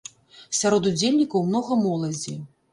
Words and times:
Сярод 0.59 0.89
удзельнікаў 0.93 1.47
многа 1.53 1.81
моладзі. 1.85 2.39